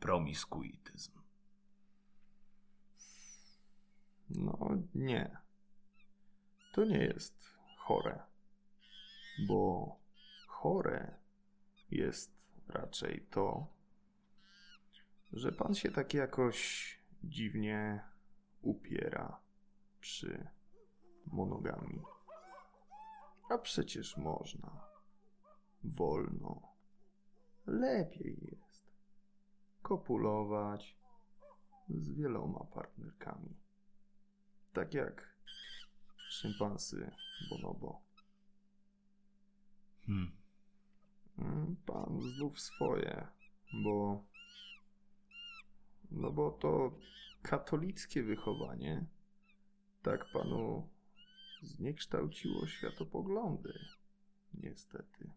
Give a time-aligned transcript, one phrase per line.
[0.00, 1.12] promiskuityzm.
[4.30, 4.58] No
[4.94, 5.36] nie.
[6.74, 7.34] To nie jest
[7.78, 8.22] chore.
[9.48, 9.96] Bo
[10.46, 11.14] chore
[11.90, 12.32] jest
[12.68, 13.66] raczej to,
[15.32, 18.04] że pan się tak jakoś dziwnie
[18.62, 19.40] upiera
[20.00, 20.48] przy
[21.26, 22.02] monogami.
[23.50, 24.80] A przecież można.
[25.84, 26.62] Wolno.
[27.66, 28.51] Lepiej
[29.92, 30.96] kopulować
[31.88, 33.56] z wieloma partnerkami.
[34.72, 35.36] Tak jak
[36.30, 37.10] szympansy
[37.50, 38.00] bonobo.
[40.06, 40.32] Hmm.
[41.38, 43.26] Mm, Pan znów swoje,
[43.84, 44.24] bo.
[46.10, 46.98] No bo to
[47.42, 49.06] katolickie wychowanie
[50.02, 50.88] tak panu
[51.62, 53.78] zniekształciło światopoglądy.
[54.54, 55.31] Niestety.